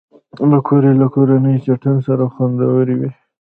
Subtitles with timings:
[0.51, 3.09] پکورې له کورني چټن سره خوندورې وي